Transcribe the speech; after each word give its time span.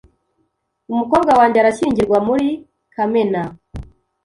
Umukobwa 0.91 1.31
wanjye 1.39 1.57
arashyingirwa 1.59 2.17
muri 2.27 2.47
Kamena. 2.93 3.41